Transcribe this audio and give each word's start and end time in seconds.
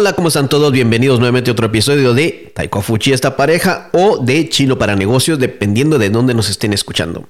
Hola, 0.00 0.14
¿cómo 0.14 0.28
están 0.28 0.48
todos? 0.48 0.72
Bienvenidos 0.72 1.18
nuevamente 1.18 1.50
a 1.50 1.52
otro 1.52 1.66
episodio 1.66 2.14
de 2.14 2.52
Taiko 2.54 2.80
Fuchi, 2.80 3.12
esta 3.12 3.36
pareja, 3.36 3.90
o 3.92 4.16
de 4.16 4.48
Chino 4.48 4.78
para 4.78 4.96
negocios, 4.96 5.38
dependiendo 5.38 5.98
de 5.98 6.08
dónde 6.08 6.32
nos 6.32 6.48
estén 6.48 6.72
escuchando. 6.72 7.28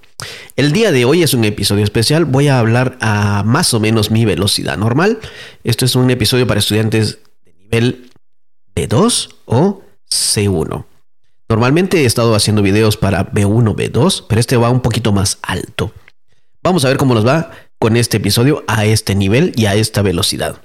El 0.54 0.70
día 0.70 0.92
de 0.92 1.04
hoy 1.04 1.24
es 1.24 1.34
un 1.34 1.44
episodio 1.44 1.82
especial. 1.82 2.26
Voy 2.26 2.46
a 2.46 2.60
hablar 2.60 2.96
a 3.00 3.42
más 3.44 3.74
o 3.74 3.80
menos 3.80 4.12
mi 4.12 4.24
velocidad 4.24 4.78
normal. 4.78 5.18
Esto 5.64 5.84
es 5.84 5.96
un 5.96 6.12
episodio 6.12 6.46
para 6.46 6.60
estudiantes 6.60 7.18
de 7.44 7.54
nivel 7.54 8.08
B2 8.76 9.30
o 9.46 9.82
C1. 10.08 10.84
Normalmente 11.48 12.02
he 12.02 12.04
estado 12.04 12.36
haciendo 12.36 12.62
videos 12.62 12.96
para 12.96 13.32
B1, 13.32 13.74
B2, 13.74 14.26
pero 14.28 14.40
este 14.40 14.56
va 14.56 14.70
un 14.70 14.80
poquito 14.80 15.10
más 15.10 15.40
alto. 15.42 15.92
Vamos 16.62 16.84
a 16.84 16.88
ver 16.88 16.98
cómo 16.98 17.14
nos 17.14 17.26
va 17.26 17.50
con 17.80 17.96
este 17.96 18.18
episodio 18.18 18.62
a 18.68 18.84
este 18.84 19.16
nivel 19.16 19.54
y 19.56 19.66
a 19.66 19.74
esta 19.74 20.02
velocidad. 20.02 20.60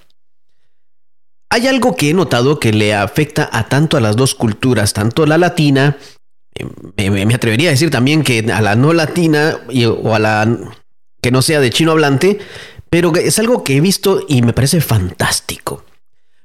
Hay 1.49 1.67
algo 1.67 1.95
que 1.95 2.09
he 2.09 2.13
notado 2.13 2.59
que 2.59 2.73
le 2.73 2.93
afecta 2.93 3.49
a 3.51 3.67
tanto 3.69 3.97
a 3.97 4.01
las 4.01 4.15
dos 4.15 4.35
culturas, 4.35 4.93
tanto 4.93 5.25
la 5.25 5.37
latina, 5.37 5.97
me, 6.97 7.33
atrevería 7.33 7.69
a 7.69 7.71
decir 7.71 7.91
también 7.91 8.23
que 8.23 8.39
a 8.51 8.61
la 8.61 8.75
no 8.75 8.93
latina 8.93 9.59
o 10.01 10.15
a 10.15 10.19
la 10.19 10.57
que 11.21 11.31
no 11.31 11.41
sea 11.41 11.59
de 11.59 11.69
chino 11.69 11.91
hablante, 11.91 12.39
pero 12.89 13.13
es 13.15 13.39
algo 13.39 13.63
que 13.63 13.75
he 13.75 13.81
visto 13.81 14.23
y 14.27 14.41
me 14.41 14.53
parece 14.53 14.79
fantástico. 14.79 15.83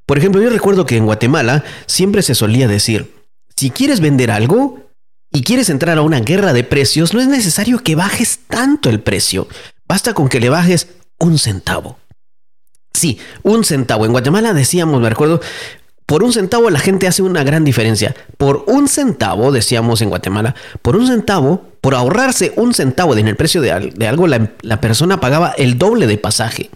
Por 0.06 0.18
ejemplo, 0.18 0.42
yo 0.42 0.50
recuerdo 0.50 0.86
que 0.86 0.96
en 0.96 1.06
Guatemala 1.06 1.62
siempre 1.86 2.22
se 2.22 2.34
solía 2.34 2.66
decir, 2.66 3.14
si 3.54 3.70
quieres 3.70 4.00
vender 4.00 4.30
algo 4.32 4.90
y 5.30 5.42
quieres 5.42 5.70
entrar 5.70 5.98
a 5.98 6.02
una 6.02 6.18
guerra 6.18 6.52
de 6.52 6.64
precios, 6.64 7.14
no 7.14 7.20
es 7.20 7.28
necesario 7.28 7.78
que 7.84 7.94
bajes 7.94 8.40
tanto 8.48 8.90
el 8.90 9.00
precio, 9.00 9.46
basta 9.86 10.12
con 10.12 10.28
que 10.28 10.40
le 10.40 10.48
bajes 10.48 10.88
un 11.18 11.38
centavo. 11.38 11.99
Sí, 12.92 13.18
un 13.42 13.64
centavo. 13.64 14.04
En 14.04 14.12
Guatemala 14.12 14.52
decíamos, 14.52 15.00
me 15.00 15.08
recuerdo, 15.08 15.40
por 16.10 16.24
un 16.24 16.32
centavo 16.32 16.70
la 16.70 16.80
gente 16.80 17.06
hace 17.06 17.22
una 17.22 17.44
gran 17.44 17.64
diferencia. 17.64 18.16
Por 18.36 18.64
un 18.66 18.88
centavo, 18.88 19.52
decíamos 19.52 20.02
en 20.02 20.08
Guatemala, 20.08 20.56
por 20.82 20.96
un 20.96 21.06
centavo, 21.06 21.62
por 21.80 21.94
ahorrarse 21.94 22.52
un 22.56 22.74
centavo 22.74 23.16
en 23.16 23.28
el 23.28 23.36
precio 23.36 23.60
de, 23.60 23.70
algo, 23.70 24.26
la, 24.26 24.80
persona 24.80 25.20
pagaba 25.20 25.50
el 25.56 25.78
doble 25.78 26.08
de 26.08 26.18
pasaje. 26.18 26.68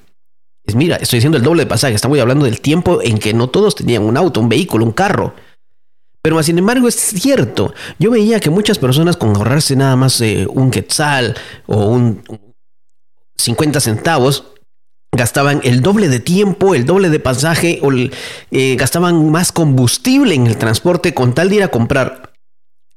Es, 0.64 0.76
mira, 0.76 0.96
estoy 0.96 1.16
diciendo 1.16 1.36
el 1.36 1.42
doble 1.42 1.64
de 1.64 1.68
pasaje, 1.68 1.94
estamos 1.94 2.16
hablando 2.20 2.44
del 2.44 2.60
tiempo 2.60 3.00
en 3.02 3.18
que 3.18 3.34
no 3.34 3.48
todos 3.48 3.74
tenían 3.74 4.04
un 4.04 4.16
auto, 4.16 4.40
un 4.40 4.48
vehículo, 4.48 4.84
un 4.84 4.92
carro. 4.92 5.34
Pero 6.22 6.40
sin 6.42 6.56
embargo 6.56 6.86
es 6.86 6.94
cierto, 6.94 7.74
yo 7.98 8.12
veía 8.12 8.38
que 8.38 8.50
muchas 8.50 8.78
personas 8.78 9.16
con 9.16 9.36
ahorrarse 9.36 9.74
nada 9.74 9.96
más 9.96 10.20
eh, 10.20 10.46
un 10.48 10.70
quetzal 10.70 11.34
o 11.66 11.86
un 11.86 12.22
50 13.36 13.80
centavos, 13.80 14.44
gastaban 15.14 15.60
el 15.64 15.80
doble 15.80 16.08
de 16.08 16.20
tiempo, 16.20 16.74
el 16.74 16.86
doble 16.86 17.10
de 17.10 17.20
pasaje, 17.20 17.80
o 17.82 17.90
eh, 17.92 18.76
gastaban 18.76 19.30
más 19.30 19.52
combustible 19.52 20.34
en 20.34 20.46
el 20.46 20.58
transporte 20.58 21.14
con 21.14 21.34
tal 21.34 21.48
de 21.48 21.56
ir 21.56 21.62
a 21.62 21.68
comprar 21.68 22.32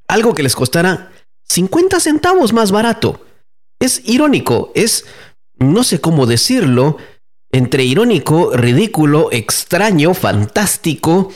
algo 0.07 0.33
que 0.33 0.43
les 0.43 0.55
costara 0.55 1.11
50 1.49 1.99
centavos 1.99 2.53
más 2.53 2.71
barato. 2.71 3.25
Es 3.79 4.01
irónico, 4.05 4.71
es, 4.75 5.05
no 5.59 5.83
sé 5.83 6.01
cómo 6.01 6.25
decirlo, 6.25 6.97
entre 7.51 7.83
irónico, 7.83 8.51
ridículo, 8.55 9.29
extraño, 9.31 10.13
fantástico, 10.13 11.31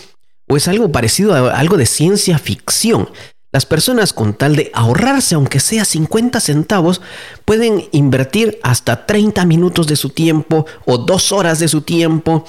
o 0.47 0.57
es 0.57 0.67
algo 0.67 0.91
parecido 0.91 1.33
a 1.33 1.57
algo 1.57 1.77
de 1.77 1.85
ciencia 1.85 2.37
ficción. 2.39 3.09
Las 3.51 3.65
personas 3.65 4.13
con 4.13 4.33
tal 4.33 4.55
de 4.55 4.71
ahorrarse, 4.73 5.35
aunque 5.35 5.59
sea 5.59 5.83
50 5.83 6.39
centavos, 6.39 7.01
pueden 7.43 7.89
invertir 7.91 8.59
hasta 8.63 9.05
30 9.05 9.45
minutos 9.45 9.87
de 9.87 9.97
su 9.97 10.09
tiempo 10.09 10.65
o 10.85 10.97
dos 10.99 11.33
horas 11.33 11.59
de 11.59 11.67
su 11.67 11.81
tiempo. 11.81 12.45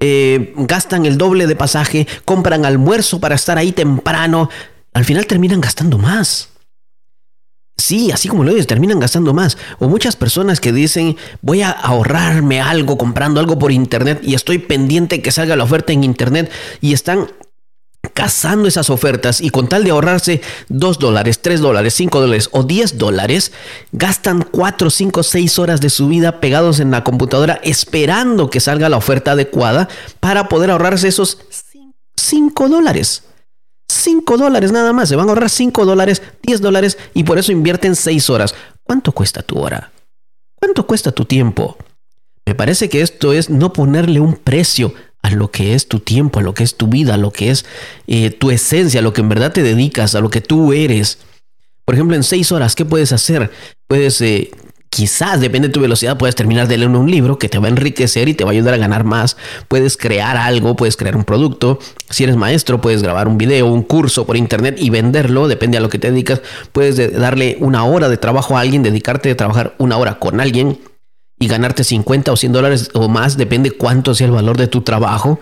Eh, 0.00 0.52
gastan 0.56 1.06
el 1.06 1.16
doble 1.16 1.46
de 1.46 1.56
pasaje, 1.56 2.06
compran 2.26 2.66
almuerzo 2.66 3.20
para 3.20 3.36
estar 3.36 3.56
ahí 3.56 3.72
temprano. 3.72 4.50
Al 4.92 5.06
final 5.06 5.26
terminan 5.26 5.62
gastando 5.62 5.96
más. 5.96 6.50
Sí, 7.76 8.12
así 8.12 8.28
como 8.28 8.44
lo 8.44 8.50
dices, 8.50 8.66
terminan 8.66 9.00
gastando 9.00 9.34
más. 9.34 9.56
O 9.78 9.88
muchas 9.88 10.14
personas 10.14 10.60
que 10.60 10.72
dicen, 10.72 11.16
voy 11.40 11.62
a 11.62 11.70
ahorrarme 11.70 12.60
algo 12.60 12.98
comprando 12.98 13.40
algo 13.40 13.58
por 13.58 13.72
internet 13.72 14.20
y 14.22 14.34
estoy 14.34 14.58
pendiente 14.58 15.22
que 15.22 15.32
salga 15.32 15.56
la 15.56 15.64
oferta 15.64 15.92
en 15.92 16.04
internet 16.04 16.52
y 16.80 16.92
están 16.92 17.28
cazando 18.14 18.68
esas 18.68 18.90
ofertas 18.90 19.40
y 19.40 19.50
con 19.50 19.68
tal 19.68 19.84
de 19.84 19.90
ahorrarse 19.90 20.40
2 20.68 20.98
dólares, 20.98 21.42
3 21.42 21.60
dólares, 21.60 21.94
5 21.94 22.20
dólares 22.20 22.48
o 22.52 22.62
10 22.62 22.96
dólares, 22.96 23.52
gastan 23.92 24.46
4, 24.50 24.88
5, 24.88 25.22
6 25.22 25.58
horas 25.58 25.80
de 25.80 25.90
su 25.90 26.08
vida 26.08 26.40
pegados 26.40 26.80
en 26.80 26.92
la 26.92 27.04
computadora 27.04 27.60
esperando 27.64 28.48
que 28.48 28.60
salga 28.60 28.88
la 28.88 28.96
oferta 28.96 29.32
adecuada 29.32 29.88
para 30.20 30.48
poder 30.48 30.70
ahorrarse 30.70 31.08
esos 31.08 31.38
5 32.16 32.68
dólares. 32.68 33.24
5 33.88 34.38
dólares 34.38 34.72
nada 34.72 34.92
más, 34.92 35.08
se 35.08 35.16
van 35.16 35.28
a 35.28 35.32
ahorrar 35.32 35.50
5 35.50 35.84
dólares, 35.84 36.22
10 36.42 36.60
dólares 36.60 36.98
y 37.12 37.24
por 37.24 37.38
eso 37.38 37.52
invierten 37.52 37.96
6 37.96 38.30
horas. 38.30 38.54
¿Cuánto 38.84 39.12
cuesta 39.12 39.42
tu 39.42 39.58
hora? 39.58 39.92
¿Cuánto 40.54 40.86
cuesta 40.86 41.12
tu 41.12 41.24
tiempo? 41.24 41.76
Me 42.46 42.54
parece 42.54 42.88
que 42.88 43.00
esto 43.00 43.32
es 43.32 43.50
no 43.50 43.72
ponerle 43.72 44.20
un 44.20 44.36
precio 44.36 44.94
a 45.24 45.30
lo 45.30 45.50
que 45.50 45.74
es 45.74 45.88
tu 45.88 46.00
tiempo, 46.00 46.38
a 46.38 46.42
lo 46.42 46.52
que 46.52 46.62
es 46.62 46.76
tu 46.76 46.86
vida, 46.86 47.14
a 47.14 47.16
lo 47.16 47.30
que 47.30 47.50
es 47.50 47.64
eh, 48.06 48.28
tu 48.28 48.50
esencia, 48.50 49.00
a 49.00 49.02
lo 49.02 49.14
que 49.14 49.22
en 49.22 49.30
verdad 49.30 49.52
te 49.52 49.62
dedicas, 49.62 50.14
a 50.14 50.20
lo 50.20 50.28
que 50.28 50.42
tú 50.42 50.74
eres. 50.74 51.18
Por 51.86 51.94
ejemplo, 51.94 52.14
en 52.14 52.22
seis 52.22 52.52
horas, 52.52 52.74
¿qué 52.74 52.84
puedes 52.84 53.10
hacer? 53.10 53.50
Puedes, 53.86 54.20
eh, 54.20 54.50
quizás, 54.90 55.40
depende 55.40 55.68
de 55.68 55.72
tu 55.72 55.80
velocidad, 55.80 56.18
puedes 56.18 56.34
terminar 56.34 56.68
de 56.68 56.76
leer 56.76 56.90
un 56.90 57.10
libro 57.10 57.38
que 57.38 57.48
te 57.48 57.58
va 57.58 57.68
a 57.68 57.70
enriquecer 57.70 58.28
y 58.28 58.34
te 58.34 58.44
va 58.44 58.50
a 58.50 58.52
ayudar 58.52 58.74
a 58.74 58.76
ganar 58.76 59.04
más. 59.04 59.38
Puedes 59.68 59.96
crear 59.96 60.36
algo, 60.36 60.76
puedes 60.76 60.98
crear 60.98 61.16
un 61.16 61.24
producto. 61.24 61.78
Si 62.10 62.24
eres 62.24 62.36
maestro, 62.36 62.82
puedes 62.82 63.02
grabar 63.02 63.26
un 63.26 63.38
video, 63.38 63.66
un 63.66 63.82
curso 63.82 64.26
por 64.26 64.36
internet 64.36 64.76
y 64.78 64.90
venderlo, 64.90 65.48
depende 65.48 65.78
a 65.78 65.80
lo 65.80 65.88
que 65.88 65.98
te 65.98 66.10
dedicas. 66.10 66.42
Puedes 66.72 67.18
darle 67.18 67.56
una 67.60 67.86
hora 67.86 68.10
de 68.10 68.18
trabajo 68.18 68.58
a 68.58 68.60
alguien, 68.60 68.82
dedicarte 68.82 69.30
a 69.30 69.36
trabajar 69.38 69.74
una 69.78 69.96
hora 69.96 70.18
con 70.18 70.38
alguien 70.38 70.80
y 71.38 71.48
ganarte 71.48 71.84
50 71.84 72.32
o 72.32 72.36
100 72.36 72.52
dólares 72.52 72.90
o 72.94 73.08
más, 73.08 73.36
depende 73.36 73.72
cuánto 73.72 74.14
sea 74.14 74.26
el 74.26 74.32
valor 74.32 74.56
de 74.56 74.68
tu 74.68 74.82
trabajo. 74.82 75.40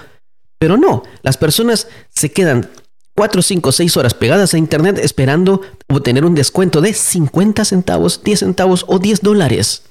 Pero 0.59 0.77
no, 0.77 1.03
las 1.23 1.37
personas 1.37 1.89
se 2.09 2.33
quedan 2.33 2.71
4, 3.15 3.43
5, 3.43 3.73
6 3.73 3.97
horas 3.97 4.15
pegadas 4.15 4.55
a 4.55 4.59
Internet 4.59 4.99
esperando 4.99 5.61
obtener 5.89 6.25
un 6.25 6.35
descuento 6.35 6.81
de 6.81 6.95
50 6.95 7.65
centavos, 7.65 8.23
10 8.25 8.41
centavos 8.41 8.85
o 8.89 8.99
10 8.99 9.21
dólares. 9.21 9.83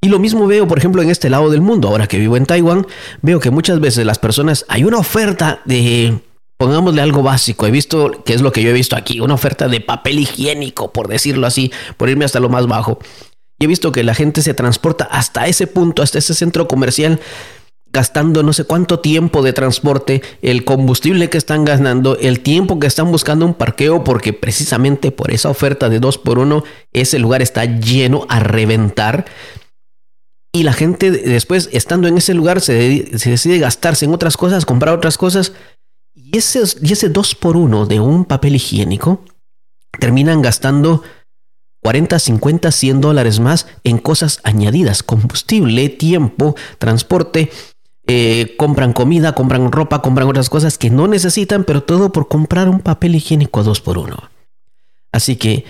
Y 0.00 0.08
lo 0.08 0.18
mismo 0.18 0.46
veo, 0.46 0.66
por 0.66 0.78
ejemplo, 0.78 1.02
en 1.02 1.10
este 1.10 1.28
lado 1.28 1.50
del 1.50 1.60
mundo. 1.60 1.88
Ahora 1.88 2.06
que 2.06 2.18
vivo 2.18 2.36
en 2.36 2.46
Taiwán, 2.46 2.86
veo 3.20 3.38
que 3.38 3.50
muchas 3.50 3.80
veces 3.80 4.06
las 4.06 4.18
personas, 4.18 4.64
hay 4.68 4.84
una 4.84 4.96
oferta 4.96 5.60
de, 5.66 6.18
pongámosle 6.56 7.02
algo 7.02 7.22
básico, 7.22 7.66
he 7.66 7.70
visto, 7.70 8.24
que 8.24 8.32
es 8.32 8.40
lo 8.40 8.50
que 8.50 8.62
yo 8.62 8.70
he 8.70 8.72
visto 8.72 8.96
aquí, 8.96 9.20
una 9.20 9.34
oferta 9.34 9.68
de 9.68 9.80
papel 9.80 10.18
higiénico, 10.18 10.90
por 10.90 11.06
decirlo 11.06 11.46
así, 11.46 11.70
por 11.98 12.08
irme 12.08 12.24
hasta 12.24 12.40
lo 12.40 12.48
más 12.48 12.66
bajo. 12.66 12.98
He 13.60 13.66
visto 13.66 13.92
que 13.92 14.02
la 14.02 14.14
gente 14.14 14.40
se 14.42 14.54
transporta 14.54 15.04
hasta 15.04 15.46
ese 15.46 15.66
punto, 15.66 16.02
hasta 16.02 16.18
ese 16.18 16.32
centro 16.34 16.66
comercial, 16.66 17.20
gastando 17.92 18.42
no 18.42 18.52
sé 18.52 18.64
cuánto 18.64 19.00
tiempo 19.00 19.42
de 19.42 19.52
transporte, 19.52 20.22
el 20.42 20.64
combustible 20.64 21.28
que 21.28 21.38
están 21.38 21.64
ganando, 21.64 22.16
el 22.18 22.40
tiempo 22.40 22.78
que 22.78 22.86
están 22.86 23.10
buscando 23.10 23.44
un 23.44 23.54
parqueo, 23.54 24.02
porque 24.02 24.32
precisamente 24.32 25.10
por 25.10 25.30
esa 25.30 25.50
oferta 25.50 25.90
de 25.90 26.00
2 26.00 26.18
por 26.18 26.38
1 26.38 26.64
ese 26.92 27.18
lugar 27.18 27.42
está 27.42 27.64
lleno 27.66 28.26
a 28.30 28.40
reventar. 28.40 29.26
Y 30.52 30.62
la 30.62 30.72
gente 30.72 31.10
después, 31.10 31.68
estando 31.72 32.08
en 32.08 32.16
ese 32.16 32.34
lugar, 32.34 32.60
se, 32.60 32.72
decide 33.12 33.58
gastarse 33.58 34.04
en 34.04 34.14
otras 34.14 34.36
cosas, 34.36 34.64
comprar 34.64 34.94
otras 34.94 35.18
cosas. 35.18 35.52
Y 36.14 36.36
ese 36.36 37.08
2 37.08 37.34
por 37.34 37.56
1 37.56 37.86
de 37.86 38.00
un 38.00 38.24
papel 38.24 38.56
higiénico 38.56 39.24
terminan 39.98 40.42
gastando 40.42 41.02
40, 41.82 42.18
50, 42.18 42.72
100 42.72 43.00
dólares 43.00 43.40
más 43.40 43.66
en 43.84 43.98
cosas 43.98 44.40
añadidas, 44.44 45.02
combustible, 45.02 45.88
tiempo, 45.88 46.54
transporte, 46.78 47.50
eh, 48.06 48.54
compran 48.58 48.92
comida, 48.92 49.34
compran 49.34 49.70
ropa, 49.70 50.02
compran 50.02 50.28
otras 50.28 50.50
cosas 50.50 50.78
que 50.78 50.90
no 50.90 51.06
necesitan, 51.06 51.64
pero 51.64 51.82
todo 51.82 52.12
por 52.12 52.28
comprar 52.28 52.68
un 52.68 52.80
papel 52.80 53.14
higiénico 53.14 53.60
a 53.60 53.62
dos 53.62 53.80
por 53.80 53.98
uno. 53.98 54.30
Así 55.12 55.36
que 55.36 55.64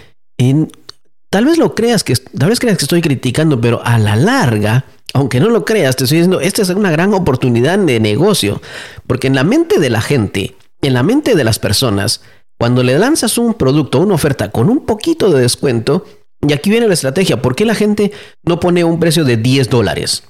tal 1.29 1.45
vez 1.45 1.59
lo 1.59 1.75
creas 1.75 2.03
que 2.03 2.15
tal 2.17 2.49
vez 2.49 2.59
creas 2.59 2.79
que 2.79 2.85
estoy 2.85 3.03
criticando, 3.03 3.61
pero 3.61 3.81
a 3.85 3.99
la 3.99 4.17
larga, 4.17 4.87
aunque 5.13 5.39
no 5.39 5.49
lo 5.49 5.65
creas, 5.65 5.97
te 5.97 6.05
estoy 6.05 6.19
diciendo, 6.19 6.41
esta 6.41 6.63
es 6.63 6.71
una 6.71 6.91
gran 6.91 7.15
oportunidad 7.15 7.79
de 7.79 8.01
negocio, 8.01 8.61
porque 9.07 9.27
en 9.27 9.35
la 9.35 9.45
mente 9.45 9.79
de 9.79 9.91
la 9.91 10.01
gente, 10.01 10.57
en 10.83 10.95
la 10.95 11.03
mente 11.03 11.35
de 11.35 11.45
las 11.45 11.59
personas, 11.59 12.23
cuando 12.61 12.83
le 12.83 12.99
lanzas 12.99 13.39
un 13.39 13.55
producto, 13.55 14.01
una 14.01 14.17
oferta 14.17 14.51
con 14.51 14.69
un 14.69 14.85
poquito 14.85 15.31
de 15.31 15.41
descuento, 15.41 16.05
y 16.47 16.53
aquí 16.53 16.69
viene 16.69 16.89
la 16.89 16.93
estrategia, 16.93 17.41
¿por 17.41 17.57
qué 17.57 17.65
la 17.65 17.75
gente 17.75 18.13
no 18.43 18.61
pone 18.61 18.85
un 18.85 19.01
precio 19.01 19.25
de 19.25 19.39
10 19.39 19.71
dólares? 19.71 20.25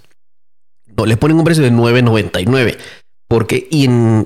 No, 0.97 1.07
le 1.07 1.17
ponen 1.17 1.39
un 1.39 1.45
precio 1.45 1.65
de 1.65 1.73
9.99. 1.73 2.79
Porque 3.27 3.69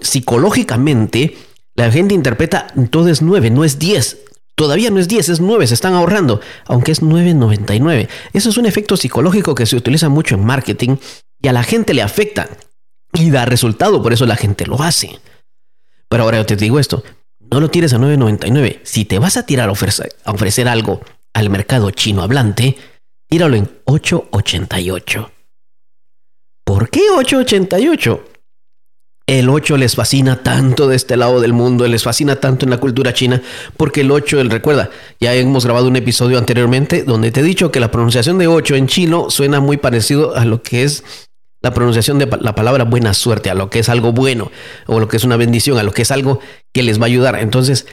psicológicamente 0.02 1.34
la 1.76 1.90
gente 1.90 2.12
interpreta 2.12 2.66
todo 2.90 3.08
es 3.08 3.22
9, 3.22 3.48
no 3.48 3.64
es 3.64 3.78
10. 3.78 4.18
Todavía 4.54 4.90
no 4.90 4.98
es 5.00 5.08
10, 5.08 5.30
es 5.30 5.40
9, 5.40 5.66
se 5.66 5.72
están 5.72 5.94
ahorrando, 5.94 6.42
aunque 6.66 6.92
es 6.92 7.00
9.99. 7.00 8.10
Eso 8.34 8.50
es 8.50 8.58
un 8.58 8.66
efecto 8.66 8.98
psicológico 8.98 9.54
que 9.54 9.64
se 9.64 9.76
utiliza 9.76 10.10
mucho 10.10 10.34
en 10.34 10.44
marketing 10.44 10.96
y 11.40 11.48
a 11.48 11.54
la 11.54 11.62
gente 11.62 11.94
le 11.94 12.02
afecta. 12.02 12.50
y 13.14 13.30
da 13.30 13.46
resultado, 13.46 14.02
por 14.02 14.12
eso 14.12 14.26
la 14.26 14.36
gente 14.36 14.66
lo 14.66 14.82
hace. 14.82 15.20
Pero 16.10 16.24
ahora 16.24 16.36
yo 16.36 16.44
te 16.44 16.56
digo 16.56 16.78
esto, 16.78 17.02
no 17.50 17.61
lo 17.61 17.70
tires 17.70 17.93
a 17.93 17.99
9.99. 17.99 18.81
Si 18.82 19.05
te 19.05 19.19
vas 19.19 19.37
a 19.37 19.46
tirar 19.46 19.69
a 19.69 19.73
ofrecer, 19.73 20.14
a 20.25 20.32
ofrecer 20.32 20.69
algo 20.69 21.00
al 21.32 21.50
mercado 21.50 21.91
chino 21.91 22.23
hablante, 22.23 22.76
tíralo 23.29 23.56
en 23.56 23.69
8.88. 23.85 25.31
¿Por 26.64 26.88
qué 26.88 27.00
8.88? 27.14 28.20
El 29.26 29.49
8 29.49 29.79
les 29.79 29.94
fascina 29.94 30.43
tanto 30.43 30.87
de 30.87 30.96
este 30.96 31.17
lado 31.17 31.41
del 31.41 31.55
mundo, 31.55 31.88
les 31.88 32.02
fascina 32.02 32.37
tanto 32.37 32.67
en 32.67 32.70
la 32.70 32.79
cultura 32.79 33.14
china, 33.14 33.41
porque 33.76 34.02
el 34.02 34.11
8, 34.11 34.38
él 34.38 34.50
recuerda, 34.50 34.91
ya 35.19 35.32
hemos 35.35 35.64
grabado 35.64 35.88
un 35.88 35.96
episodio 35.96 36.37
anteriormente 36.37 37.05
donde 37.05 37.31
te 37.31 37.41
he 37.41 37.43
dicho 37.43 37.73
que 37.73 37.81
la 37.81 37.91
pronunciación 37.91 38.37
de 38.37 38.49
8 38.49 38.76
en 38.76 38.87
chino 38.87 39.31
suena 39.31 39.61
muy 39.61 39.79
parecido 39.79 40.37
a 40.37 40.44
lo 40.44 40.62
que 40.62 40.85
es 40.85 41.05
la 41.64 41.72
pronunciación 41.72 42.19
de 42.19 42.28
la 42.40 42.55
palabra 42.55 42.84
buena 42.84 43.14
suerte, 43.14 43.49
a 43.49 43.55
lo 43.55 43.70
que 43.70 43.78
es 43.78 43.88
algo 43.88 44.12
bueno, 44.12 44.52
o 44.87 45.00
lo 45.00 45.08
que 45.08 45.16
es 45.16 45.25
una 45.25 45.38
bendición, 45.38 45.78
a 45.78 45.82
lo 45.82 45.93
que 45.93 46.02
es 46.02 46.11
algo 46.11 46.40
que 46.75 46.82
les 46.82 47.00
va 47.00 47.05
a 47.05 47.06
ayudar. 47.06 47.37
Entonces, 47.37 47.87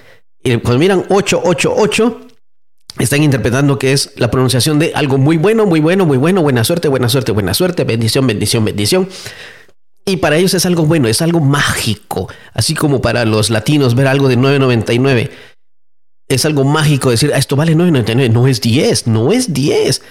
eh, 0.44 0.57
cuando 0.57 0.77
miran 0.77 1.06
888, 1.07 2.27
están 3.00 3.23
interpretando 3.23 3.79
que 3.79 3.94
es 3.94 4.12
la 4.18 4.29
pronunciación 4.29 4.77
de 4.77 4.91
algo 4.94 5.18
muy 5.18 5.38
bueno, 5.38 5.65
muy 5.65 5.79
bueno, 5.79 6.06
muy 6.06 6.18
bueno, 6.18 6.41
buena 6.41 6.65
suerte, 6.65 6.89
buena 6.89 7.07
suerte, 7.07 7.31
buena 7.31 7.53
suerte, 7.53 7.85
bendición, 7.85 8.27
bendición, 8.27 8.65
bendición. 8.65 9.07
Y 10.06 10.17
para 10.17 10.35
ellos 10.35 10.53
es 10.53 10.65
algo 10.65 10.85
bueno, 10.85 11.07
es 11.07 11.21
algo 11.21 11.39
mágico. 11.39 12.27
Así 12.53 12.75
como 12.75 13.01
para 13.01 13.24
los 13.24 13.50
latinos 13.50 13.95
ver 13.95 14.07
algo 14.07 14.27
de 14.27 14.38
9.99. 14.38 15.31
Es 16.27 16.44
algo 16.44 16.65
mágico 16.65 17.09
decir, 17.09 17.31
ah, 17.33 17.38
esto 17.38 17.56
vale 17.56 17.74
9.99. 17.74 18.29
No 18.31 18.47
es 18.47 18.59
10, 18.59 19.07
no 19.07 19.31
es 19.31 19.53
10. 19.53 20.01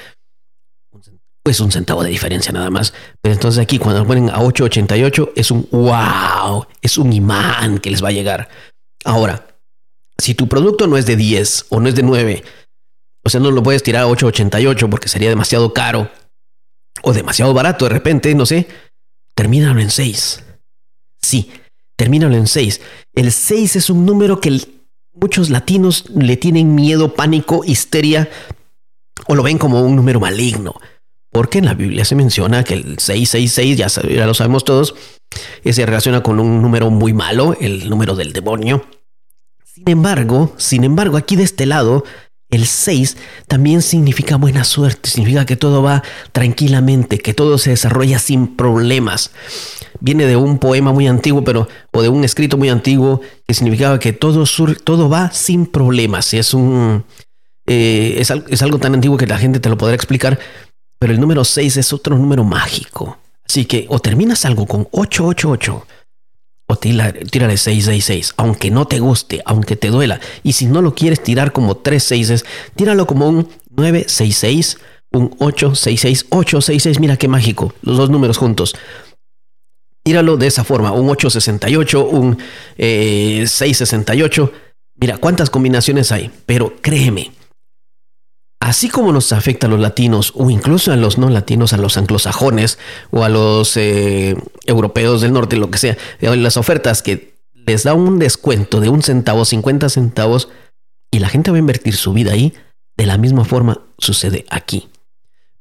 Pues 1.42 1.60
un 1.60 1.72
centavo 1.72 2.02
de 2.02 2.10
diferencia 2.10 2.52
nada 2.52 2.70
más. 2.70 2.92
Pero 3.20 3.34
entonces 3.34 3.62
aquí 3.62 3.78
cuando 3.78 4.00
lo 4.00 4.06
ponen 4.06 4.30
a 4.30 4.38
8.88 4.38 5.32
es 5.36 5.50
un 5.50 5.68
wow, 5.70 6.66
es 6.82 6.98
un 6.98 7.12
imán 7.12 7.78
que 7.78 7.90
les 7.90 8.02
va 8.02 8.08
a 8.08 8.12
llegar. 8.12 8.48
Ahora, 9.04 9.46
si 10.18 10.34
tu 10.34 10.48
producto 10.48 10.86
no 10.86 10.96
es 10.96 11.06
de 11.06 11.16
10 11.16 11.66
o 11.70 11.80
no 11.80 11.88
es 11.88 11.94
de 11.94 12.02
9, 12.02 12.44
o 13.24 13.30
sea, 13.30 13.40
no 13.40 13.50
lo 13.50 13.62
puedes 13.62 13.82
tirar 13.82 14.04
a 14.04 14.08
8.88 14.08 14.88
porque 14.88 15.08
sería 15.08 15.28
demasiado 15.30 15.72
caro 15.72 16.10
o 17.02 17.12
demasiado 17.12 17.54
barato 17.54 17.86
de 17.86 17.90
repente, 17.90 18.34
no 18.34 18.44
sé 18.44 18.66
termínalo 19.40 19.80
en 19.80 19.90
6. 19.90 20.44
Sí, 21.22 21.50
termínalo 21.96 22.36
en 22.36 22.46
6. 22.46 22.80
El 23.14 23.32
6 23.32 23.76
es 23.76 23.88
un 23.88 24.04
número 24.04 24.38
que 24.38 24.60
muchos 25.14 25.48
latinos 25.48 26.04
le 26.14 26.36
tienen 26.36 26.74
miedo, 26.74 27.14
pánico, 27.14 27.62
histeria 27.64 28.28
o 29.26 29.34
lo 29.34 29.42
ven 29.42 29.56
como 29.56 29.80
un 29.80 29.96
número 29.96 30.20
maligno. 30.20 30.74
Porque 31.32 31.58
en 31.58 31.66
la 31.66 31.74
Biblia 31.74 32.04
se 32.04 32.16
menciona 32.16 32.64
que 32.64 32.74
el 32.74 32.98
666, 32.98 33.76
ya, 33.76 34.26
lo 34.26 34.34
sabemos 34.34 34.64
todos, 34.64 34.94
se 35.64 35.86
relaciona 35.86 36.22
con 36.22 36.40
un 36.40 36.60
número 36.60 36.90
muy 36.90 37.12
malo, 37.12 37.56
el 37.60 37.88
número 37.88 38.16
del 38.16 38.32
demonio. 38.32 38.84
Sin 39.64 39.88
embargo, 39.88 40.52
sin 40.56 40.82
embargo, 40.84 41.16
aquí 41.16 41.36
de 41.36 41.44
este 41.44 41.66
lado 41.66 42.04
el 42.50 42.66
6 42.66 43.16
también 43.46 43.80
significa 43.80 44.36
buena 44.36 44.64
suerte, 44.64 45.08
significa 45.08 45.46
que 45.46 45.56
todo 45.56 45.82
va 45.82 46.02
tranquilamente, 46.32 47.18
que 47.18 47.32
todo 47.32 47.58
se 47.58 47.70
desarrolla 47.70 48.18
sin 48.18 48.56
problemas. 48.56 49.30
Viene 50.00 50.26
de 50.26 50.34
un 50.34 50.58
poema 50.58 50.92
muy 50.92 51.06
antiguo, 51.06 51.44
pero 51.44 51.68
o 51.92 52.02
de 52.02 52.08
un 52.08 52.24
escrito 52.24 52.56
muy 52.56 52.68
antiguo 52.68 53.20
que 53.46 53.54
significaba 53.54 54.00
que 54.00 54.12
todo, 54.12 54.44
todo 54.82 55.08
va 55.08 55.30
sin 55.30 55.66
problemas. 55.66 56.34
Es 56.34 56.52
un 56.52 57.04
eh, 57.66 58.16
es, 58.18 58.30
es 58.30 58.62
algo 58.62 58.78
tan 58.78 58.94
antiguo 58.94 59.16
que 59.16 59.28
la 59.28 59.38
gente 59.38 59.60
te 59.60 59.68
lo 59.68 59.78
podrá 59.78 59.94
explicar, 59.94 60.40
pero 61.00 61.14
el 61.14 61.20
número 61.20 61.44
6 61.44 61.78
es 61.78 61.92
otro 61.92 62.16
número 62.16 62.44
mágico. 62.44 63.18
Así 63.48 63.64
que 63.64 63.86
o 63.88 63.98
terminas 63.98 64.44
algo 64.44 64.66
con 64.66 64.86
888 64.92 65.86
o 66.66 66.76
tírale 66.76 67.56
666, 67.56 68.34
aunque 68.36 68.70
no 68.70 68.86
te 68.86 69.00
guste, 69.00 69.42
aunque 69.44 69.74
te 69.74 69.88
duela. 69.88 70.20
Y 70.44 70.52
si 70.52 70.66
no 70.66 70.82
lo 70.82 70.94
quieres 70.94 71.20
tirar 71.20 71.52
como 71.52 71.78
3 71.78 72.00
seises, 72.00 72.44
tíralo 72.76 73.06
como 73.06 73.28
un 73.28 73.48
966, 73.70 74.78
un 75.10 75.34
866, 75.38 76.26
866, 76.28 77.00
mira 77.00 77.16
qué 77.16 77.26
mágico, 77.26 77.74
los 77.82 77.96
dos 77.96 78.10
números 78.10 78.38
juntos. 78.38 78.76
Tíralo 80.04 80.36
de 80.36 80.46
esa 80.46 80.62
forma, 80.62 80.92
un 80.92 81.08
868, 81.08 82.06
un 82.06 82.38
668. 82.76 84.52
Eh, 84.54 84.58
mira 84.94 85.16
cuántas 85.18 85.50
combinaciones 85.50 86.12
hay, 86.12 86.30
pero 86.46 86.74
créeme, 86.80 87.32
así 88.70 88.88
como 88.88 89.12
nos 89.12 89.32
afecta 89.32 89.66
a 89.66 89.70
los 89.70 89.80
latinos 89.80 90.32
o 90.36 90.48
incluso 90.48 90.92
a 90.92 90.96
los 90.96 91.18
no 91.18 91.28
latinos, 91.28 91.72
a 91.72 91.76
los 91.76 91.96
anglosajones 91.96 92.78
o 93.10 93.24
a 93.24 93.28
los 93.28 93.76
eh, 93.76 94.36
europeos 94.64 95.20
del 95.22 95.32
norte, 95.32 95.56
lo 95.56 95.72
que 95.72 95.78
sea, 95.78 95.98
eh, 96.20 96.36
las 96.36 96.56
ofertas 96.56 97.02
que 97.02 97.34
les 97.66 97.82
da 97.82 97.94
un 97.94 98.20
descuento 98.20 98.78
de 98.80 98.88
un 98.88 99.02
centavo, 99.02 99.44
50 99.44 99.88
centavos, 99.88 100.50
y 101.10 101.18
la 101.18 101.28
gente 101.28 101.50
va 101.50 101.56
a 101.56 101.58
invertir 101.58 101.96
su 101.96 102.12
vida 102.12 102.30
ahí, 102.30 102.54
de 102.96 103.06
la 103.06 103.18
misma 103.18 103.44
forma 103.44 103.80
sucede 103.98 104.46
aquí. 104.50 104.88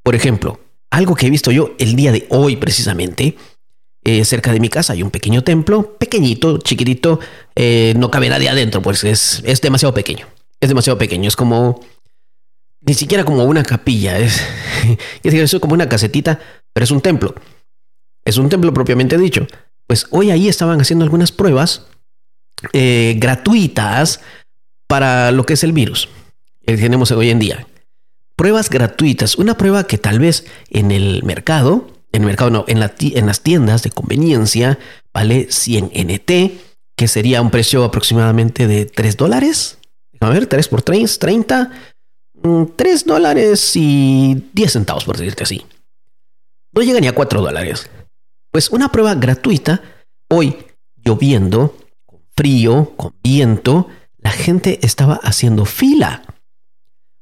Por 0.03 0.13
ejemplo, 0.13 0.59
algo 0.91 1.15
que 1.15 1.25
he 1.25 1.31
visto 1.31 1.49
yo 1.49 1.71
el 1.79 1.95
día 1.95 2.11
de 2.11 2.27
hoy 2.29 2.57
precisamente, 2.57 3.37
eh, 4.03 4.23
cerca 4.23 4.53
de 4.53 4.59
mi 4.59 4.69
casa 4.69 4.93
hay 4.93 5.01
un 5.01 5.09
pequeño 5.09 5.43
templo, 5.43 5.97
pequeñito, 5.97 6.59
chiquitito, 6.59 7.19
no 7.95 8.11
cabe 8.11 8.29
nadie 8.29 8.49
adentro, 8.49 8.83
pues 8.83 9.03
es, 9.03 9.41
es 9.45 9.61
demasiado 9.61 9.95
pequeño. 9.95 10.27
Es 10.61 10.69
demasiado 10.69 10.99
pequeño, 10.99 11.27
es 11.27 11.35
como 11.35 11.81
ni 12.89 12.95
siquiera 12.95 13.23
como 13.23 13.43
una 13.43 13.61
capilla, 13.61 14.17
es, 14.17 14.41
es 15.23 15.55
como 15.61 15.75
una 15.75 15.87
casetita, 15.87 16.39
pero 16.73 16.83
es 16.83 16.89
un 16.89 17.01
templo. 17.01 17.35
Es 18.25 18.37
un 18.37 18.49
templo 18.49 18.73
propiamente 18.73 19.15
dicho. 19.15 19.45
Pues 19.85 20.07
hoy 20.09 20.31
ahí 20.31 20.49
estaban 20.49 20.81
haciendo 20.81 21.05
algunas 21.05 21.31
pruebas 21.31 21.85
eh, 22.73 23.13
gratuitas 23.19 24.21
para 24.87 25.31
lo 25.31 25.45
que 25.45 25.53
es 25.53 25.63
el 25.63 25.71
virus 25.71 26.09
que 26.65 26.77
tenemos 26.77 27.11
hoy 27.11 27.29
en 27.29 27.37
día. 27.37 27.67
Pruebas 28.35 28.71
gratuitas, 28.71 29.35
una 29.35 29.55
prueba 29.55 29.85
que 29.85 29.99
tal 29.99 30.17
vez 30.17 30.47
en 30.71 30.89
el 30.89 31.21
mercado, 31.23 31.91
en 32.11 32.23
el 32.23 32.27
mercado 32.27 32.49
no, 32.49 32.65
en, 32.67 32.79
en 32.81 33.25
las 33.27 33.41
tiendas 33.41 33.83
de 33.83 33.91
conveniencia 33.91 34.79
vale 35.13 35.45
100 35.51 35.91
NT, 35.93 36.31
que 36.95 37.07
sería 37.07 37.43
un 37.43 37.51
precio 37.51 37.83
aproximadamente 37.83 38.65
de 38.65 38.87
3 38.87 39.15
dólares. 39.15 39.77
A 40.21 40.29
ver, 40.29 40.47
3 40.47 40.67
por 40.69 40.81
3, 40.81 41.19
30. 41.19 41.71
3 42.75 43.05
dólares 43.05 43.71
y 43.75 44.49
10 44.53 44.71
centavos, 44.71 45.05
por 45.05 45.17
decirte 45.17 45.43
así. 45.43 45.65
No 46.73 46.81
llega 46.81 46.99
ni 46.99 47.07
a 47.07 47.15
4 47.15 47.41
dólares. 47.41 47.89
Pues 48.51 48.69
una 48.69 48.91
prueba 48.91 49.15
gratuita, 49.15 49.81
hoy 50.29 50.55
lloviendo, 50.95 51.75
con 52.05 52.21
frío, 52.35 52.93
con 52.95 53.13
viento, 53.23 53.87
la 54.17 54.31
gente 54.31 54.79
estaba 54.81 55.15
haciendo 55.15 55.65
fila. 55.65 56.23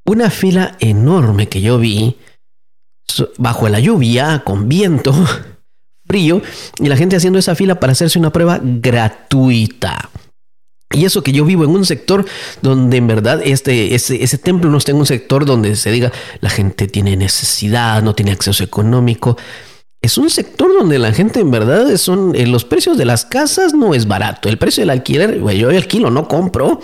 Una 0.05 0.29
fila 0.29 0.77
enorme 0.79 1.49
que 1.49 1.61
yo 1.61 1.77
vi 1.77 2.17
bajo 3.37 3.69
la 3.69 3.79
lluvia, 3.79 4.43
con 4.45 4.69
viento, 4.69 5.13
frío, 6.05 6.41
y 6.79 6.87
la 6.87 6.97
gente 6.97 7.15
haciendo 7.15 7.39
esa 7.39 7.55
fila 7.55 7.79
para 7.79 7.91
hacerse 7.91 8.19
una 8.19 8.31
prueba 8.31 8.59
gratuita. 8.61 10.09
Y 10.91 11.05
eso 11.05 11.21
que 11.21 11.33
yo 11.33 11.43
vivo 11.43 11.65
en 11.65 11.71
un 11.71 11.85
sector 11.85 12.25
donde 12.61 12.97
en 12.97 13.07
verdad 13.07 13.41
este, 13.43 13.93
ese, 13.93 14.23
ese 14.23 14.37
templo 14.37 14.69
no 14.69 14.77
está 14.77 14.91
en 14.91 14.97
un 14.97 15.05
sector 15.05 15.45
donde 15.45 15.75
se 15.75 15.91
diga 15.91 16.13
la 16.39 16.49
gente 16.49 16.87
tiene 16.87 17.17
necesidad, 17.17 18.01
no 18.01 18.15
tiene 18.15 18.31
acceso 18.31 18.63
económico. 18.63 19.37
Es 20.01 20.17
un 20.17 20.29
sector 20.29 20.71
donde 20.71 20.99
la 20.99 21.11
gente 21.11 21.39
en 21.39 21.51
verdad 21.51 21.97
son 21.97 22.35
eh, 22.35 22.47
los 22.47 22.63
precios 22.63 22.97
de 22.97 23.05
las 23.05 23.25
casas 23.25 23.73
no 23.73 23.93
es 23.93 24.07
barato. 24.07 24.47
El 24.47 24.57
precio 24.57 24.81
del 24.81 24.91
alquiler, 24.91 25.41
yo 25.55 25.69
alquilo, 25.69 26.09
no 26.09 26.27
compro. 26.27 26.79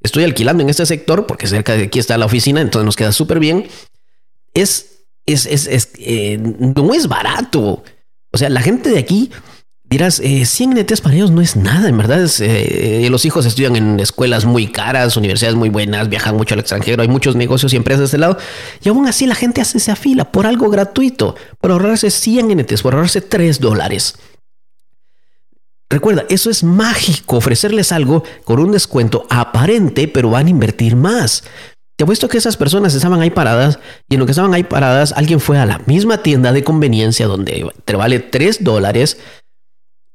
Estoy 0.00 0.24
alquilando 0.24 0.62
en 0.62 0.70
este 0.70 0.86
sector 0.86 1.26
porque 1.26 1.46
cerca 1.46 1.76
de 1.76 1.84
aquí 1.84 1.98
está 1.98 2.18
la 2.18 2.26
oficina, 2.26 2.60
entonces 2.60 2.84
nos 2.84 2.96
queda 2.96 3.10
súper 3.10 3.40
bien. 3.40 3.66
Es, 4.54 5.06
es, 5.26 5.46
es, 5.46 5.66
es 5.66 5.90
eh, 5.98 6.38
no 6.38 6.94
es 6.94 7.08
barato. 7.08 7.82
O 8.32 8.38
sea, 8.38 8.50
la 8.50 8.60
gente 8.60 8.90
de 8.90 8.98
aquí 8.98 9.30
Dirás, 9.92 10.22
100 10.22 10.78
eh, 10.78 10.84
NTs 10.84 11.02
para 11.02 11.16
ellos 11.16 11.32
no 11.32 11.42
es 11.42 11.54
nada, 11.54 11.86
en 11.86 11.98
verdad. 11.98 12.26
Eh, 12.40 13.06
los 13.10 13.26
hijos 13.26 13.44
estudian 13.44 13.76
en 13.76 14.00
escuelas 14.00 14.46
muy 14.46 14.68
caras, 14.68 15.18
universidades 15.18 15.54
muy 15.54 15.68
buenas, 15.68 16.08
viajan 16.08 16.34
mucho 16.34 16.54
al 16.54 16.60
extranjero, 16.60 17.02
hay 17.02 17.08
muchos 17.08 17.36
negocios 17.36 17.74
y 17.74 17.76
empresas 17.76 17.98
de 17.98 18.04
este 18.06 18.16
lado. 18.16 18.38
Y 18.82 18.88
aún 18.88 19.06
así 19.06 19.26
la 19.26 19.34
gente 19.34 19.60
hace 19.60 19.76
esa 19.76 19.94
fila 19.94 20.32
por 20.32 20.46
algo 20.46 20.70
gratuito, 20.70 21.36
por 21.60 21.72
ahorrarse 21.72 22.10
100 22.10 22.58
NTs, 22.58 22.80
por 22.80 22.94
ahorrarse 22.94 23.20
3 23.20 23.60
dólares. 23.60 24.14
Recuerda, 25.90 26.24
eso 26.30 26.48
es 26.48 26.64
mágico, 26.64 27.36
ofrecerles 27.36 27.92
algo 27.92 28.24
con 28.44 28.60
un 28.60 28.72
descuento 28.72 29.26
aparente, 29.28 30.08
pero 30.08 30.30
van 30.30 30.46
a 30.46 30.50
invertir 30.50 30.96
más. 30.96 31.44
Te 31.96 32.04
apuesto 32.04 32.30
que 32.30 32.38
esas 32.38 32.56
personas 32.56 32.94
estaban 32.94 33.20
ahí 33.20 33.28
paradas 33.28 33.78
y 34.08 34.14
en 34.14 34.20
lo 34.20 34.24
que 34.26 34.32
estaban 34.32 34.54
ahí 34.54 34.62
paradas, 34.62 35.12
alguien 35.12 35.38
fue 35.38 35.58
a 35.58 35.66
la 35.66 35.82
misma 35.84 36.22
tienda 36.22 36.50
de 36.54 36.64
conveniencia 36.64 37.26
donde 37.26 37.70
te 37.84 37.94
vale 37.94 38.20
3 38.20 38.64
dólares 38.64 39.18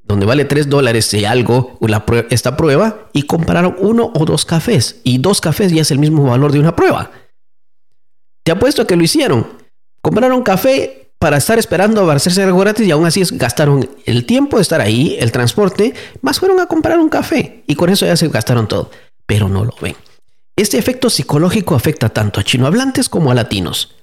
donde 0.07 0.25
vale 0.25 0.45
3 0.45 0.69
dólares 0.69 1.13
y 1.13 1.25
algo 1.25 1.77
esta 2.29 2.55
prueba 2.55 3.09
y 3.13 3.23
compraron 3.23 3.75
uno 3.79 4.11
o 4.15 4.25
dos 4.25 4.45
cafés. 4.45 5.01
Y 5.03 5.17
dos 5.17 5.41
cafés 5.41 5.71
ya 5.71 5.81
es 5.81 5.91
el 5.91 5.99
mismo 5.99 6.23
valor 6.23 6.51
de 6.51 6.59
una 6.59 6.75
prueba. 6.75 7.11
Te 8.43 8.51
apuesto 8.51 8.87
que 8.87 8.95
lo 8.95 9.03
hicieron. 9.03 9.47
Compraron 10.01 10.43
café 10.43 11.11
para 11.19 11.37
estar 11.37 11.57
esperando 11.59 12.09
a 12.09 12.13
hacerse 12.13 12.43
algo 12.43 12.59
gratis 12.59 12.87
y 12.87 12.91
aún 12.91 13.05
así 13.05 13.23
gastaron 13.31 13.89
el 14.05 14.25
tiempo 14.25 14.57
de 14.57 14.61
estar 14.61 14.81
ahí, 14.81 15.17
el 15.19 15.31
transporte, 15.31 15.93
más 16.21 16.39
fueron 16.39 16.59
a 16.59 16.67
comprar 16.67 16.99
un 16.99 17.09
café 17.09 17.63
y 17.67 17.75
con 17.75 17.89
eso 17.89 18.05
ya 18.05 18.15
se 18.15 18.27
gastaron 18.29 18.67
todo, 18.67 18.91
pero 19.25 19.49
no 19.49 19.65
lo 19.65 19.73
ven. 19.81 19.95
Este 20.55 20.77
efecto 20.77 21.09
psicológico 21.09 21.75
afecta 21.75 22.09
tanto 22.09 22.39
a 22.39 22.43
chinohablantes 22.43 23.09
como 23.09 23.31
a 23.31 23.35
latinos. 23.35 23.95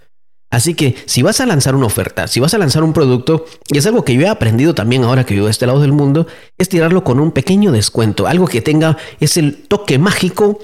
Así 0.55 0.75
que 0.75 0.95
si 1.07 1.23
vas 1.23 1.41
a 1.41 1.47
lanzar 1.47 1.75
una 1.75 1.87
oferta, 1.87 2.29
si 2.29 2.39
vas 2.39 2.55
a 2.55 2.59
lanzar 2.59 2.85
un 2.85 2.93
producto, 2.93 3.45
y 3.73 3.79
es 3.79 3.87
algo 3.87 4.05
que 4.05 4.15
yo 4.15 4.21
he 4.21 4.29
aprendido 4.29 4.73
también 4.73 5.03
ahora 5.03 5.27
que 5.27 5.35
vivo 5.35 5.47
de 5.47 5.51
este 5.51 5.67
lado 5.67 5.81
del 5.81 5.91
mundo, 5.91 6.29
es 6.59 6.69
tirarlo 6.69 7.03
con 7.03 7.19
un 7.19 7.33
pequeño 7.33 7.73
descuento, 7.73 8.29
algo 8.29 8.47
que 8.47 8.61
tenga 8.61 8.97
es 9.19 9.37
el 9.37 9.57
toque 9.57 9.99
mágico 9.99 10.61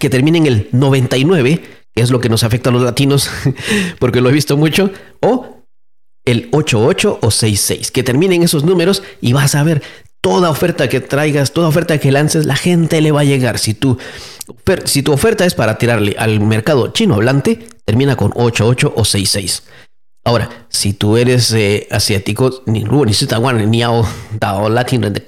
que 0.00 0.10
termine 0.10 0.38
en 0.38 0.46
el 0.46 0.68
99, 0.72 1.62
que 1.94 2.02
es 2.02 2.10
lo 2.10 2.18
que 2.18 2.28
nos 2.28 2.42
afecta 2.42 2.70
a 2.70 2.72
los 2.72 2.82
latinos, 2.82 3.30
porque 4.00 4.20
lo 4.20 4.30
he 4.30 4.32
visto 4.32 4.56
mucho, 4.56 4.90
o 5.20 5.62
el 6.24 6.48
88 6.50 7.20
o 7.22 7.30
66, 7.30 7.92
que 7.92 8.02
terminen 8.02 8.42
esos 8.42 8.64
números 8.64 9.04
y 9.20 9.32
vas 9.32 9.54
a 9.54 9.62
ver 9.62 9.80
toda 10.22 10.50
oferta 10.50 10.88
que 10.88 11.00
traigas, 11.00 11.52
toda 11.52 11.68
oferta 11.68 11.98
que 11.98 12.10
lances, 12.10 12.46
la 12.46 12.56
gente 12.56 13.00
le 13.00 13.12
va 13.12 13.20
a 13.20 13.24
llegar. 13.24 13.60
Si 13.60 13.74
tu, 13.74 13.96
si 14.86 15.04
tu 15.04 15.12
oferta 15.12 15.44
es 15.44 15.54
para 15.54 15.78
tirarle 15.78 16.16
al 16.18 16.40
mercado 16.40 16.88
chino 16.88 17.14
hablante, 17.14 17.68
termina 17.84 18.16
con 18.16 18.32
88 18.34 18.92
o 18.96 19.04
66. 19.04 19.62
Ahora, 20.24 20.66
si 20.68 20.94
tú 20.94 21.16
eres 21.16 21.52
eh, 21.52 21.86
asiático, 21.90 22.62
ni 22.66 22.84
ni 22.84 23.66
ni 23.66 23.82
dao 24.40 24.68
latino 24.68 25.10
de 25.10 25.22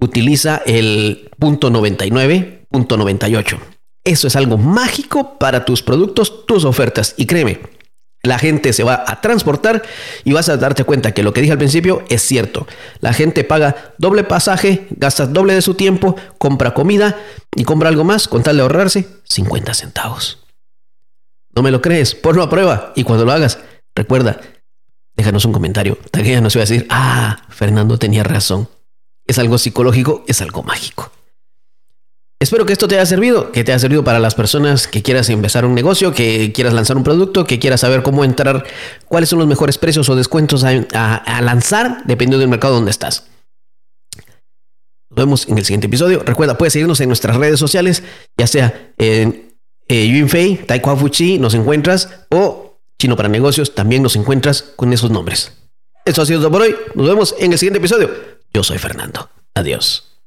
utiliza 0.00 0.62
el 0.64 1.30
punto 1.38 1.70
99, 1.70 2.66
punto 2.70 2.96
98. 2.96 3.58
Eso 4.04 4.26
es 4.26 4.36
algo 4.36 4.56
mágico 4.56 5.38
para 5.38 5.64
tus 5.64 5.82
productos, 5.82 6.46
tus 6.46 6.64
ofertas. 6.64 7.14
Y 7.18 7.26
créeme, 7.26 7.60
la 8.22 8.38
gente 8.38 8.72
se 8.72 8.84
va 8.84 9.04
a 9.06 9.20
transportar 9.20 9.82
y 10.24 10.32
vas 10.32 10.48
a 10.48 10.56
darte 10.56 10.84
cuenta 10.84 11.12
que 11.12 11.22
lo 11.22 11.32
que 11.32 11.40
dije 11.40 11.52
al 11.52 11.58
principio 11.58 12.02
es 12.08 12.22
cierto. 12.22 12.66
La 13.00 13.12
gente 13.12 13.44
paga 13.44 13.92
doble 13.98 14.24
pasaje, 14.24 14.86
gasta 14.90 15.26
doble 15.26 15.54
de 15.54 15.62
su 15.62 15.74
tiempo, 15.74 16.16
compra 16.38 16.74
comida 16.74 17.16
y 17.54 17.64
compra 17.64 17.90
algo 17.90 18.04
más 18.04 18.28
con 18.28 18.42
tal 18.42 18.56
de 18.56 18.62
ahorrarse 18.62 19.06
50 19.24 19.74
centavos. 19.74 20.47
¿No 21.58 21.62
me 21.64 21.72
lo 21.72 21.82
crees? 21.82 22.14
Ponlo 22.14 22.44
a 22.44 22.48
prueba 22.48 22.92
y 22.94 23.02
cuando 23.02 23.24
lo 23.24 23.32
hagas, 23.32 23.58
recuerda, 23.92 24.40
déjanos 25.16 25.44
un 25.44 25.52
comentario. 25.52 25.98
Taguea 26.12 26.40
nos 26.40 26.56
va 26.56 26.60
a 26.60 26.66
decir, 26.66 26.86
ah, 26.88 27.42
Fernando 27.48 27.98
tenía 27.98 28.22
razón. 28.22 28.68
Es 29.26 29.40
algo 29.40 29.58
psicológico, 29.58 30.22
es 30.28 30.40
algo 30.40 30.62
mágico. 30.62 31.10
Espero 32.38 32.64
que 32.64 32.72
esto 32.72 32.86
te 32.86 32.94
haya 32.94 33.06
servido, 33.06 33.50
que 33.50 33.64
te 33.64 33.72
haya 33.72 33.80
servido 33.80 34.04
para 34.04 34.20
las 34.20 34.36
personas 34.36 34.86
que 34.86 35.02
quieras 35.02 35.30
empezar 35.30 35.64
un 35.64 35.74
negocio, 35.74 36.14
que 36.14 36.52
quieras 36.52 36.74
lanzar 36.74 36.96
un 36.96 37.02
producto, 37.02 37.44
que 37.44 37.58
quieras 37.58 37.80
saber 37.80 38.04
cómo 38.04 38.22
entrar, 38.22 38.64
cuáles 39.08 39.28
son 39.28 39.40
los 39.40 39.48
mejores 39.48 39.78
precios 39.78 40.08
o 40.08 40.14
descuentos 40.14 40.62
a, 40.62 41.40
lanzar 41.40 42.04
dependiendo 42.04 42.38
del 42.38 42.50
mercado 42.50 42.74
donde 42.74 42.92
estás. 42.92 43.26
Nos 45.10 45.16
vemos 45.16 45.48
en 45.48 45.58
el 45.58 45.64
siguiente 45.64 45.88
episodio. 45.88 46.22
Recuerda, 46.24 46.56
puedes 46.56 46.74
seguirnos 46.74 47.00
en 47.00 47.08
nuestras 47.08 47.36
redes 47.36 47.58
sociales, 47.58 48.04
ya 48.36 48.46
sea 48.46 48.92
en 48.96 49.47
eh, 49.88 50.06
Yunfei, 50.06 50.56
Taekwondo 50.66 51.00
Fuchi, 51.00 51.38
nos 51.38 51.54
encuentras, 51.54 52.08
o 52.30 52.78
Chino 52.98 53.16
para 53.16 53.28
Negocios, 53.28 53.74
también 53.74 54.02
nos 54.02 54.16
encuentras 54.16 54.62
con 54.76 54.92
esos 54.92 55.10
nombres. 55.10 55.52
Eso 56.04 56.22
ha 56.22 56.26
sido 56.26 56.40
todo 56.40 56.50
por 56.50 56.62
hoy. 56.62 56.74
Nos 56.94 57.06
vemos 57.06 57.34
en 57.38 57.52
el 57.52 57.58
siguiente 57.58 57.78
episodio. 57.78 58.10
Yo 58.52 58.62
soy 58.62 58.78
Fernando. 58.78 59.30
Adiós. 59.54 60.17